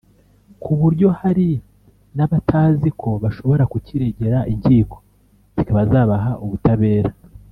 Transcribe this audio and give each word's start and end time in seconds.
kuburyo 0.61 1.07
hari 1.19 1.49
n’abatazi 2.15 2.89
ko 3.01 3.09
bashobora 3.23 3.63
kukiregera 3.71 4.39
inkiko 4.53 4.95
zikaba 5.55 5.81
zabaha 5.91 6.31
ubutabera 6.45 7.11